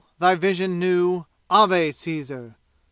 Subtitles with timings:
[0.17, 1.27] Thy vision new!
[1.47, 2.55] Ave, Caesar!